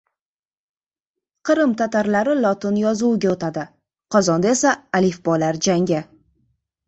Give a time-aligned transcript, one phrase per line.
[1.49, 3.65] Qrim tatarlari lotin yozuviga o‘tadi,
[4.15, 6.01] Qozonda esa alifbolar "jangi"